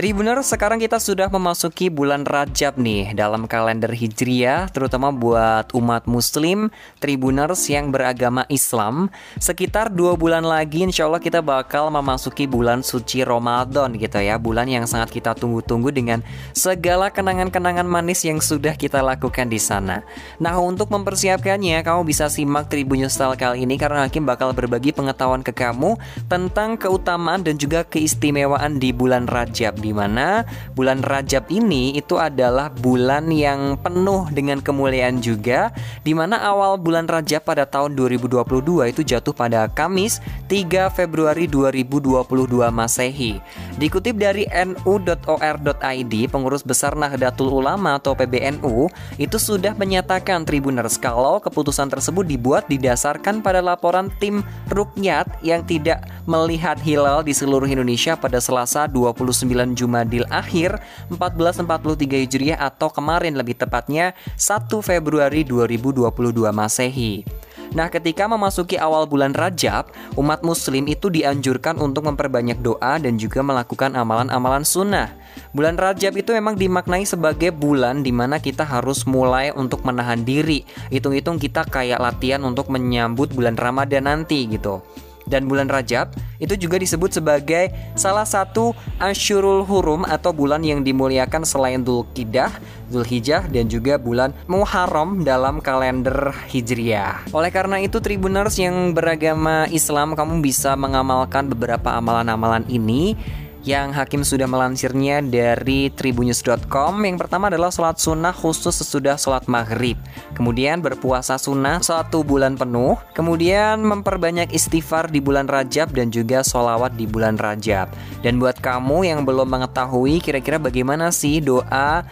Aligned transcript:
Tribuner, 0.00 0.40
sekarang 0.40 0.80
kita 0.80 0.96
sudah 0.96 1.28
memasuki 1.28 1.92
bulan 1.92 2.24
Rajab 2.24 2.80
nih 2.80 3.12
dalam 3.12 3.44
kalender 3.44 3.92
Hijriah, 3.92 4.72
terutama 4.72 5.12
buat 5.12 5.76
umat 5.76 6.08
Muslim, 6.08 6.72
Tribuners 7.04 7.68
yang 7.68 7.92
beragama 7.92 8.48
Islam. 8.48 9.12
Sekitar 9.36 9.92
dua 9.92 10.16
bulan 10.16 10.40
lagi, 10.40 10.88
insya 10.88 11.04
Allah 11.04 11.20
kita 11.20 11.44
bakal 11.44 11.92
memasuki 11.92 12.48
bulan 12.48 12.80
suci 12.80 13.20
Ramadan 13.28 13.92
gitu 14.00 14.16
ya, 14.24 14.40
bulan 14.40 14.72
yang 14.72 14.88
sangat 14.88 15.12
kita 15.12 15.36
tunggu-tunggu 15.36 15.92
dengan 15.92 16.24
segala 16.56 17.12
kenangan-kenangan 17.12 17.84
manis 17.84 18.24
yang 18.24 18.40
sudah 18.40 18.80
kita 18.80 19.04
lakukan 19.04 19.52
di 19.52 19.60
sana. 19.60 20.00
Nah, 20.40 20.56
untuk 20.64 20.88
mempersiapkannya, 20.88 21.76
kamu 21.84 22.08
bisa 22.08 22.32
simak 22.32 22.72
Tribun 22.72 23.04
Style 23.12 23.36
kali 23.36 23.68
ini 23.68 23.76
karena 23.76 24.08
Hakim 24.08 24.24
bakal 24.24 24.56
berbagi 24.56 24.96
pengetahuan 24.96 25.44
ke 25.44 25.52
kamu 25.52 26.00
tentang 26.24 26.80
keutamaan 26.80 27.44
dan 27.44 27.60
juga 27.60 27.84
keistimewaan 27.84 28.80
di 28.80 28.96
bulan 28.96 29.28
Rajab 29.28 29.89
di 29.90 29.94
mana 29.98 30.46
bulan 30.78 31.02
Rajab 31.02 31.50
ini 31.50 31.98
itu 31.98 32.14
adalah 32.14 32.70
bulan 32.70 33.26
yang 33.34 33.74
penuh 33.82 34.30
dengan 34.30 34.62
kemuliaan 34.62 35.18
juga 35.18 35.74
di 36.06 36.14
mana 36.14 36.38
awal 36.46 36.78
bulan 36.78 37.10
Rajab 37.10 37.42
pada 37.42 37.66
tahun 37.66 37.98
2022 37.98 38.94
itu 38.94 39.02
jatuh 39.02 39.34
pada 39.34 39.66
Kamis 39.66 40.22
3 40.46 40.94
Februari 40.94 41.50
2022 41.50 42.22
Masehi. 42.70 43.42
Dikutip 43.82 44.14
dari 44.14 44.46
nu.or.id, 44.46 46.14
pengurus 46.30 46.62
besar 46.62 46.94
Nahdlatul 46.94 47.50
Ulama 47.50 47.98
atau 47.98 48.14
PBNU 48.14 48.86
itu 49.18 49.36
sudah 49.42 49.74
menyatakan 49.74 50.46
Tribuners 50.46 50.94
kalau 50.94 51.42
keputusan 51.42 51.90
tersebut 51.90 52.22
dibuat 52.30 52.70
didasarkan 52.70 53.42
pada 53.42 53.58
laporan 53.58 54.06
tim 54.22 54.46
Rukyat 54.70 55.42
yang 55.42 55.66
tidak 55.66 56.06
melihat 56.24 56.76
hilal 56.80 57.24
di 57.24 57.32
seluruh 57.32 57.68
Indonesia 57.68 58.16
pada 58.16 58.40
Selasa 58.42 58.88
29 58.88 59.46
Jumadil 59.76 60.24
Akhir 60.28 60.80
1443 61.12 62.24
Hijriah 62.26 62.58
atau 62.60 62.92
kemarin 62.92 63.36
lebih 63.36 63.56
tepatnya 63.56 64.12
1 64.36 64.68
Februari 64.82 65.46
2022 65.46 66.10
Masehi. 66.50 67.24
Nah, 67.70 67.86
ketika 67.86 68.26
memasuki 68.26 68.74
awal 68.74 69.06
bulan 69.06 69.30
Rajab, 69.30 69.94
umat 70.18 70.42
Muslim 70.42 70.90
itu 70.90 71.06
dianjurkan 71.06 71.78
untuk 71.78 72.02
memperbanyak 72.02 72.58
doa 72.58 72.98
dan 72.98 73.14
juga 73.14 73.46
melakukan 73.46 73.94
amalan-amalan 73.94 74.66
sunnah. 74.66 75.14
Bulan 75.54 75.78
Rajab 75.78 76.18
itu 76.18 76.34
memang 76.34 76.58
dimaknai 76.58 77.06
sebagai 77.06 77.54
bulan 77.54 78.02
di 78.02 78.10
mana 78.10 78.42
kita 78.42 78.66
harus 78.66 79.06
mulai 79.06 79.54
untuk 79.54 79.86
menahan 79.86 80.26
diri. 80.26 80.66
Hitung-hitung 80.90 81.38
kita 81.38 81.62
kayak 81.62 82.02
latihan 82.02 82.42
untuk 82.42 82.74
menyambut 82.74 83.30
bulan 83.30 83.54
Ramadan 83.54 84.10
nanti 84.10 84.50
gitu. 84.50 84.82
Dan 85.30 85.46
bulan 85.46 85.70
Rajab 85.70 86.10
itu 86.42 86.58
juga 86.58 86.76
disebut 86.82 87.22
sebagai 87.22 87.70
salah 87.94 88.26
satu 88.26 88.74
Ashurul 88.98 89.62
Hurum 89.62 90.02
atau 90.02 90.34
bulan 90.34 90.66
yang 90.66 90.82
dimuliakan 90.82 91.46
selain 91.46 91.86
Dzulqidah, 91.86 92.50
Dzulhijjah 92.90 93.46
dan 93.46 93.70
juga 93.70 93.94
bulan 93.96 94.34
Muharram 94.50 95.22
dalam 95.22 95.62
kalender 95.62 96.34
Hijriah. 96.50 97.30
Oleh 97.30 97.54
karena 97.54 97.78
itu 97.78 98.02
Tribuners 98.02 98.58
yang 98.58 98.90
beragama 98.90 99.70
Islam 99.70 100.18
kamu 100.18 100.42
bisa 100.42 100.74
mengamalkan 100.74 101.46
beberapa 101.46 101.94
amalan-amalan 101.94 102.66
ini 102.66 103.14
yang 103.64 103.92
Hakim 103.92 104.24
sudah 104.24 104.48
melansirnya 104.48 105.20
dari 105.20 105.92
tribunnews.com. 105.92 106.96
Yang 107.04 107.18
pertama 107.26 107.52
adalah 107.52 107.68
sholat 107.68 108.00
sunnah 108.00 108.32
khusus 108.32 108.72
sesudah 108.72 109.20
sholat 109.20 109.44
maghrib. 109.46 110.00
Kemudian 110.32 110.80
berpuasa 110.80 111.36
sunnah 111.36 111.84
satu 111.84 112.24
bulan 112.24 112.56
penuh. 112.56 112.96
Kemudian 113.12 113.84
memperbanyak 113.84 114.52
istighfar 114.56 115.12
di 115.12 115.20
bulan 115.20 115.44
Rajab 115.44 115.92
dan 115.92 116.08
juga 116.08 116.40
sholawat 116.40 116.96
di 116.96 117.04
bulan 117.04 117.36
Rajab. 117.36 117.92
Dan 118.24 118.40
buat 118.40 118.56
kamu 118.58 119.04
yang 119.04 119.20
belum 119.28 119.48
mengetahui 119.48 120.24
kira-kira 120.24 120.56
bagaimana 120.56 121.12
sih 121.12 121.44
doa 121.44 122.04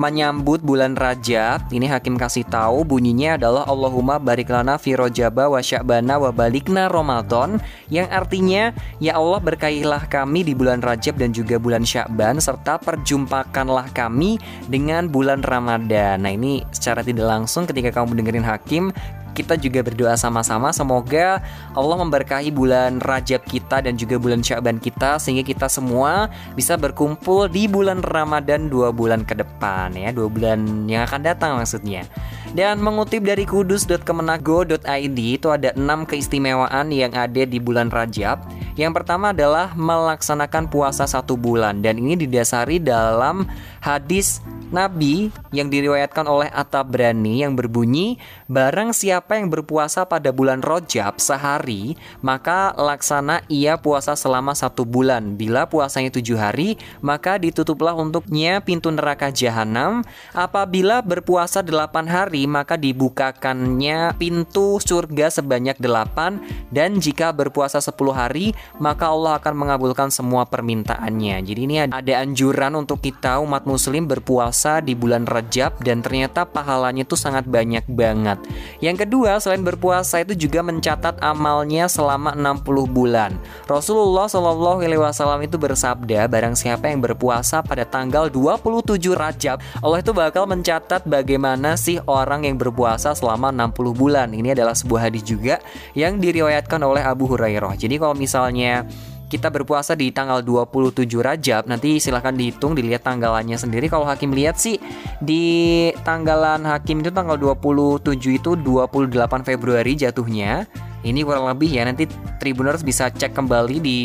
menyambut 0.00 0.64
bulan 0.64 0.96
Rajab, 0.96 1.68
ini 1.68 1.84
Hakim 1.84 2.16
kasih 2.16 2.48
tahu 2.48 2.88
bunyinya 2.88 3.36
adalah 3.36 3.68
Allahumma 3.68 4.16
barik 4.16 4.48
lana 4.48 4.80
fi 4.80 4.96
rojaba 4.96 5.52
wa 5.52 5.60
sya'bana 5.60 6.16
wa 6.16 6.32
balikna 6.32 6.88
Ramadan 6.88 7.60
yang 7.92 8.08
artinya 8.08 8.72
ya 8.96 9.20
Allah 9.20 9.44
berkailah 9.44 10.08
kami 10.08 10.40
di 10.40 10.56
bulan 10.56 10.80
Rajab 10.80 11.20
dan 11.20 11.36
juga 11.36 11.60
bulan 11.60 11.84
Sya'ban 11.84 12.40
serta 12.40 12.80
perjumpakanlah 12.80 13.92
kami 13.92 14.40
dengan 14.72 15.04
bulan 15.04 15.44
Ramadan. 15.44 16.24
Nah, 16.24 16.32
ini 16.32 16.64
secara 16.72 17.04
tidak 17.04 17.28
langsung 17.28 17.68
ketika 17.68 17.92
kamu 18.00 18.24
dengerin 18.24 18.46
Hakim 18.48 18.96
kita 19.32 19.56
juga 19.56 19.80
berdoa 19.80 20.14
sama-sama. 20.14 20.70
Semoga 20.70 21.42
Allah 21.72 21.96
memberkahi 22.00 22.50
bulan 22.52 22.98
Rajab 22.98 23.46
kita 23.46 23.82
dan 23.84 23.96
juga 23.96 24.20
bulan 24.20 24.44
Syaban 24.44 24.82
kita 24.82 25.16
sehingga 25.22 25.46
kita 25.46 25.66
semua 25.66 26.28
bisa 26.54 26.74
berkumpul 26.74 27.48
di 27.48 27.66
bulan 27.70 28.02
Ramadan 28.04 28.68
dua 28.68 28.90
bulan 28.90 29.22
ke 29.24 29.38
depan 29.38 29.94
ya. 29.94 30.10
Dua 30.10 30.26
bulan 30.26 30.86
yang 30.90 31.06
akan 31.06 31.20
datang 31.22 31.56
maksudnya. 31.58 32.04
Dan 32.50 32.82
mengutip 32.82 33.22
dari 33.22 33.46
kudus.kemenago.id 33.46 35.18
itu 35.18 35.48
ada 35.54 35.70
enam 35.78 36.02
keistimewaan 36.02 36.90
yang 36.90 37.14
ada 37.14 37.46
di 37.46 37.62
bulan 37.62 37.94
Rajab 37.94 38.42
yang 38.80 38.96
pertama 38.96 39.36
adalah 39.36 39.76
melaksanakan 39.76 40.72
puasa 40.72 41.04
satu 41.04 41.36
bulan 41.36 41.84
dan 41.84 42.00
ini 42.00 42.16
didasari 42.16 42.80
dalam 42.80 43.44
hadis 43.84 44.40
Nabi 44.70 45.34
yang 45.50 45.66
diriwayatkan 45.66 46.30
oleh 46.30 46.46
At-Tabrani 46.46 47.42
yang 47.42 47.58
berbunyi, 47.58 48.22
barang 48.46 48.94
siapa 48.94 49.34
yang 49.34 49.50
berpuasa 49.50 50.06
pada 50.06 50.30
bulan 50.30 50.62
Rojab 50.62 51.18
sehari, 51.18 51.98
maka 52.22 52.70
laksana 52.78 53.42
ia 53.50 53.74
puasa 53.82 54.14
selama 54.14 54.54
satu 54.54 54.86
bulan. 54.86 55.34
Bila 55.34 55.66
puasanya 55.66 56.14
tujuh 56.14 56.38
hari, 56.38 56.78
maka 57.02 57.36
ditutuplah 57.42 57.98
untuknya 57.98 58.62
pintu 58.62 58.94
neraka 58.94 59.34
jahanam. 59.34 60.06
Apabila 60.30 61.02
berpuasa 61.02 61.66
delapan 61.66 62.06
hari, 62.06 62.46
maka 62.46 62.78
dibukakannya 62.78 64.14
pintu 64.22 64.78
surga 64.78 65.34
sebanyak 65.34 65.82
delapan. 65.82 66.38
Dan 66.70 67.02
jika 67.02 67.34
berpuasa 67.34 67.82
sepuluh 67.82 68.14
hari, 68.14 68.54
maka 68.78 69.10
Allah 69.10 69.40
akan 69.40 69.54
mengabulkan 69.56 70.12
semua 70.12 70.46
permintaannya. 70.46 71.42
Jadi 71.42 71.60
ini 71.64 71.76
ada 71.82 72.12
anjuran 72.20 72.76
untuk 72.76 73.02
kita 73.02 73.42
umat 73.42 73.66
muslim 73.66 74.06
berpuasa 74.06 74.60
puasa 74.60 74.84
di 74.84 74.92
bulan 74.92 75.24
Rajab 75.24 75.80
dan 75.80 76.04
ternyata 76.04 76.44
pahalanya 76.44 77.08
itu 77.08 77.16
sangat 77.16 77.48
banyak 77.48 77.80
banget. 77.88 78.36
Yang 78.84 79.08
kedua, 79.08 79.40
selain 79.40 79.64
berpuasa 79.64 80.20
itu 80.20 80.36
juga 80.36 80.60
mencatat 80.60 81.16
amalnya 81.24 81.88
selama 81.88 82.36
60 82.36 82.84
bulan. 82.92 83.40
Rasulullah 83.64 84.28
Shallallahu 84.28 84.84
alaihi 84.84 85.00
wasallam 85.00 85.40
itu 85.40 85.56
bersabda, 85.56 86.28
barang 86.28 86.60
siapa 86.60 86.92
yang 86.92 87.00
berpuasa 87.00 87.64
pada 87.64 87.88
tanggal 87.88 88.28
27 88.28 89.00
Rajab, 89.16 89.64
Allah 89.80 89.98
itu 90.04 90.12
bakal 90.12 90.44
mencatat 90.44 91.08
bagaimana 91.08 91.80
sih 91.80 91.96
orang 92.04 92.44
yang 92.44 92.60
berpuasa 92.60 93.16
selama 93.16 93.48
60 93.48 93.96
bulan. 93.96 94.28
Ini 94.36 94.52
adalah 94.52 94.76
sebuah 94.76 95.08
hadis 95.08 95.24
juga 95.24 95.56
yang 95.96 96.20
diriwayatkan 96.20 96.84
oleh 96.84 97.00
Abu 97.00 97.32
Hurairah. 97.32 97.80
Jadi 97.80 97.96
kalau 97.96 98.12
misalnya 98.12 98.59
kita 99.30 99.46
berpuasa 99.46 99.94
di 99.94 100.10
tanggal 100.10 100.42
27 100.42 101.06
Rajab. 101.06 101.70
Nanti 101.70 102.02
silahkan 102.02 102.34
dihitung 102.34 102.74
dilihat 102.74 103.06
tanggalannya 103.06 103.54
sendiri. 103.54 103.86
Kalau 103.86 104.02
hakim 104.02 104.34
lihat 104.34 104.58
sih 104.58 104.82
di 105.22 105.88
tanggalan 106.02 106.66
hakim 106.66 107.00
itu 107.00 107.14
tanggal 107.14 107.38
27 107.38 108.10
itu 108.42 108.58
28 108.58 109.46
Februari 109.46 109.94
jatuhnya. 109.94 110.66
Ini 111.00 111.24
kurang 111.24 111.48
lebih 111.48 111.72
ya 111.72 111.88
nanti 111.88 112.04
Tribuners 112.36 112.84
bisa 112.84 113.08
cek 113.08 113.32
kembali 113.32 113.80
di 113.80 113.98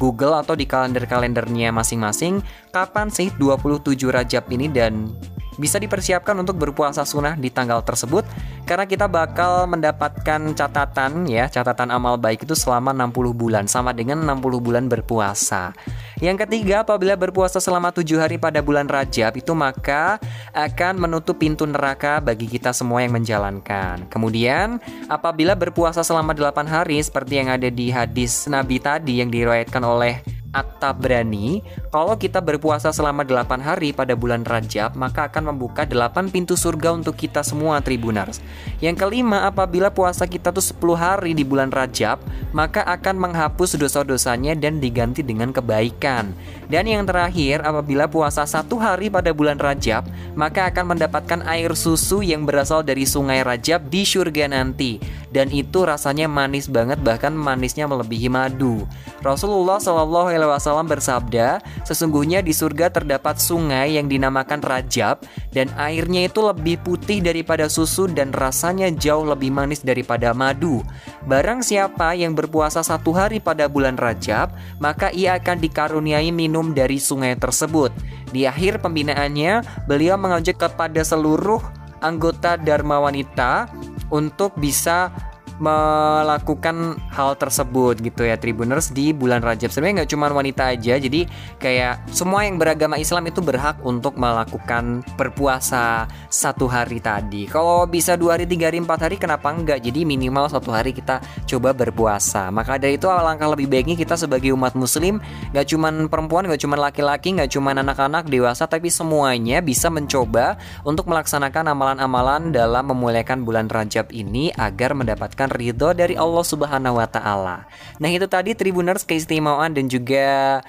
Google 0.00 0.40
atau 0.40 0.56
di 0.56 0.64
kalender-kalendernya 0.64 1.68
masing-masing 1.76 2.40
kapan 2.72 3.12
sih 3.12 3.28
27 3.36 4.00
Rajab 4.08 4.48
ini 4.48 4.72
dan 4.72 5.12
bisa 5.60 5.76
dipersiapkan 5.76 6.32
untuk 6.40 6.56
berpuasa 6.56 7.04
sunnah 7.04 7.36
di 7.36 7.52
tanggal 7.52 7.84
tersebut 7.84 8.24
karena 8.62 8.86
kita 8.86 9.10
bakal 9.10 9.66
mendapatkan 9.66 10.40
catatan 10.54 11.26
ya, 11.26 11.50
catatan 11.50 11.90
amal 11.90 12.14
baik 12.16 12.46
itu 12.46 12.54
selama 12.54 12.94
60 12.94 13.34
bulan 13.34 13.64
sama 13.66 13.90
dengan 13.90 14.22
60 14.22 14.62
bulan 14.62 14.86
berpuasa. 14.86 15.74
Yang 16.22 16.46
ketiga, 16.46 16.86
apabila 16.86 17.18
berpuasa 17.18 17.58
selama 17.58 17.90
tujuh 17.90 18.22
hari 18.22 18.38
pada 18.38 18.62
bulan 18.62 18.86
Rajab 18.86 19.34
itu 19.34 19.50
maka 19.58 20.22
akan 20.54 20.94
menutup 21.02 21.42
pintu 21.42 21.66
neraka 21.66 22.22
bagi 22.22 22.46
kita 22.46 22.70
semua 22.70 23.02
yang 23.02 23.18
menjalankan. 23.18 24.06
Kemudian, 24.06 24.78
apabila 25.10 25.58
berpuasa 25.58 26.06
selama 26.06 26.30
8 26.30 26.62
hari 26.70 27.02
seperti 27.02 27.42
yang 27.42 27.50
ada 27.50 27.66
di 27.66 27.90
hadis 27.90 28.46
Nabi 28.46 28.78
tadi 28.78 29.18
yang 29.18 29.34
diriwayatkan 29.34 29.82
oleh 29.82 30.22
At-Tabrani, 30.52 31.64
kalau 31.92 32.16
kita 32.16 32.40
berpuasa 32.40 32.88
selama 32.88 33.20
8 33.20 33.60
hari 33.60 33.92
pada 33.92 34.16
bulan 34.16 34.48
Rajab, 34.48 34.96
maka 34.96 35.28
akan 35.28 35.52
membuka 35.52 35.84
8 35.84 36.32
pintu 36.32 36.56
surga 36.56 36.96
untuk 36.96 37.12
kita 37.20 37.44
semua 37.44 37.84
tribunars. 37.84 38.40
Yang 38.80 39.04
kelima, 39.04 39.44
apabila 39.44 39.92
puasa 39.92 40.24
kita 40.24 40.56
tuh 40.56 40.64
10 40.64 40.96
hari 40.96 41.36
di 41.36 41.44
bulan 41.44 41.68
Rajab, 41.68 42.16
maka 42.56 42.80
akan 42.88 43.20
menghapus 43.20 43.76
dosa-dosanya 43.76 44.56
dan 44.56 44.80
diganti 44.80 45.20
dengan 45.20 45.52
kebaikan. 45.52 46.32
Dan 46.72 46.88
yang 46.88 47.04
terakhir, 47.04 47.60
apabila 47.60 48.08
puasa 48.08 48.48
satu 48.48 48.80
hari 48.80 49.12
pada 49.12 49.36
bulan 49.36 49.60
Rajab, 49.60 50.08
maka 50.32 50.72
akan 50.72 50.96
mendapatkan 50.96 51.44
air 51.44 51.76
susu 51.76 52.24
yang 52.24 52.48
berasal 52.48 52.80
dari 52.80 53.04
sungai 53.04 53.44
Rajab 53.44 53.92
di 53.92 54.08
surga 54.08 54.48
nanti. 54.48 54.96
Dan 55.28 55.52
itu 55.52 55.84
rasanya 55.84 56.24
manis 56.24 56.72
banget, 56.72 57.04
bahkan 57.04 57.36
manisnya 57.36 57.84
melebihi 57.84 58.32
madu. 58.32 58.88
Rasulullah 59.20 59.76
Wasallam 59.76 60.88
bersabda, 60.88 61.60
Sesungguhnya 61.82 62.46
di 62.46 62.54
surga 62.54 62.94
terdapat 62.94 63.42
sungai 63.42 63.98
yang 63.98 64.06
dinamakan 64.06 64.62
Rajab 64.62 65.26
dan 65.50 65.66
airnya 65.74 66.30
itu 66.30 66.38
lebih 66.38 66.78
putih 66.82 67.18
daripada 67.18 67.66
susu 67.66 68.06
dan 68.06 68.30
rasanya 68.30 68.86
jauh 68.94 69.26
lebih 69.26 69.50
manis 69.50 69.82
daripada 69.82 70.30
madu. 70.30 70.86
Barang 71.26 71.62
siapa 71.62 72.14
yang 72.14 72.38
berpuasa 72.38 72.86
satu 72.86 73.10
hari 73.10 73.42
pada 73.42 73.66
bulan 73.66 73.98
Rajab, 73.98 74.54
maka 74.78 75.10
ia 75.10 75.38
akan 75.38 75.58
dikaruniai 75.58 76.30
minum 76.30 76.70
dari 76.70 77.02
sungai 77.02 77.34
tersebut. 77.34 77.90
Di 78.30 78.46
akhir 78.46 78.80
pembinaannya, 78.80 79.86
beliau 79.90 80.14
mengajak 80.16 80.62
kepada 80.62 81.02
seluruh 81.02 81.60
anggota 82.02 82.58
Dharma 82.58 82.98
Wanita 82.98 83.70
untuk 84.10 84.54
bisa 84.58 85.10
melakukan 85.60 86.96
hal 87.12 87.36
tersebut 87.36 88.00
gitu 88.00 88.24
ya 88.24 88.40
Tribuners 88.40 88.88
di 88.94 89.12
bulan 89.12 89.44
Rajab. 89.44 89.68
Sebenarnya 89.68 90.04
nggak 90.04 90.10
cuma 90.16 90.32
wanita 90.32 90.72
aja 90.72 90.96
jadi 90.96 91.28
kayak 91.60 92.08
semua 92.08 92.48
yang 92.48 92.56
beragama 92.56 92.96
Islam 92.96 93.28
itu 93.28 93.44
berhak 93.44 93.76
untuk 93.84 94.16
melakukan 94.16 95.04
berpuasa 95.20 96.08
satu 96.32 96.64
hari 96.64 97.02
tadi. 97.02 97.44
Kalau 97.44 97.84
bisa 97.84 98.16
dua 98.16 98.40
hari 98.40 98.48
tiga 98.48 98.72
hari 98.72 98.80
empat 98.80 99.10
hari 99.10 99.16
kenapa 99.20 99.52
enggak 99.52 99.84
jadi 99.84 100.08
minimal 100.08 100.48
satu 100.48 100.72
hari 100.72 100.96
kita 100.96 101.20
coba 101.44 101.76
berpuasa. 101.76 102.48
Maka 102.48 102.80
dari 102.80 102.96
itu 103.02 103.10
alangkah 103.10 103.50
lebih 103.50 103.66
baiknya 103.66 103.98
kita 103.98 104.14
sebagai 104.14 104.54
umat 104.54 104.78
muslim 104.78 105.18
nggak 105.50 105.66
cuma 105.66 105.90
perempuan 106.06 106.46
nggak 106.46 106.62
cuma 106.62 106.76
laki-laki 106.78 107.34
nggak 107.34 107.50
cuma 107.50 107.74
anak-anak 107.74 108.30
dewasa 108.30 108.68
tapi 108.70 108.92
semuanya 108.92 109.58
bisa 109.58 109.90
mencoba 109.90 110.60
untuk 110.86 111.10
melaksanakan 111.10 111.74
amalan-amalan 111.74 112.54
dalam 112.54 112.86
memuliakan 112.94 113.42
bulan 113.42 113.66
Rajab 113.66 114.14
ini 114.14 114.54
agar 114.54 114.94
mendapatkan 115.42 115.50
ridho 115.50 115.90
dari 115.94 116.14
Allah 116.14 116.44
Subhanahu 116.46 116.98
wa 116.98 117.08
taala. 117.10 117.66
Nah, 117.98 118.08
itu 118.10 118.26
tadi 118.30 118.54
Tribuners 118.54 119.02
keistimewaan 119.02 119.74
dan 119.74 119.90
juga 119.90 120.60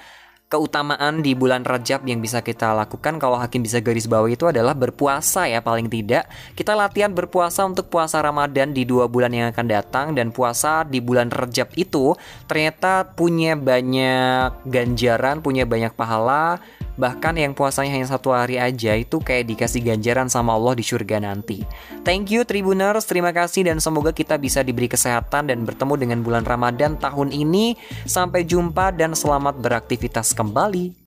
keutamaan 0.44 1.24
di 1.24 1.34
bulan 1.34 1.66
Rajab 1.66 2.06
yang 2.06 2.22
bisa 2.22 2.38
kita 2.38 2.76
lakukan 2.76 3.18
kalau 3.18 3.40
hakim 3.40 3.64
bisa 3.64 3.82
garis 3.82 4.06
bawah 4.06 4.30
itu 4.30 4.46
adalah 4.46 4.76
berpuasa 4.76 5.50
ya 5.50 5.58
paling 5.58 5.90
tidak 5.90 6.30
kita 6.54 6.78
latihan 6.78 7.10
berpuasa 7.10 7.66
untuk 7.66 7.90
puasa 7.90 8.22
Ramadan 8.22 8.70
di 8.70 8.86
dua 8.86 9.10
bulan 9.10 9.34
yang 9.34 9.50
akan 9.50 9.66
datang 9.66 10.06
dan 10.14 10.30
puasa 10.30 10.86
di 10.86 11.02
bulan 11.02 11.32
Rajab 11.32 11.74
itu 11.74 12.14
ternyata 12.46 13.02
punya 13.18 13.58
banyak 13.58 14.62
ganjaran 14.68 15.42
punya 15.42 15.66
banyak 15.66 15.90
pahala 15.96 16.62
Bahkan 16.94 17.34
yang 17.36 17.52
puasanya 17.52 17.94
hanya 17.94 18.08
satu 18.08 18.30
hari 18.30 18.56
aja 18.56 18.94
itu 18.94 19.18
kayak 19.18 19.50
dikasih 19.50 19.82
ganjaran 19.82 20.30
sama 20.30 20.54
Allah 20.54 20.78
di 20.78 20.84
surga 20.86 21.18
nanti. 21.18 21.66
Thank 22.06 22.30
you 22.30 22.46
Tribuners, 22.46 23.04
terima 23.04 23.34
kasih 23.34 23.66
dan 23.66 23.82
semoga 23.82 24.14
kita 24.14 24.38
bisa 24.38 24.62
diberi 24.62 24.86
kesehatan 24.86 25.50
dan 25.50 25.66
bertemu 25.66 25.94
dengan 25.98 26.18
bulan 26.22 26.46
Ramadan 26.46 26.94
tahun 26.96 27.34
ini. 27.34 27.74
Sampai 28.06 28.46
jumpa 28.46 28.94
dan 28.94 29.12
selamat 29.18 29.58
beraktivitas 29.58 30.32
kembali. 30.32 31.03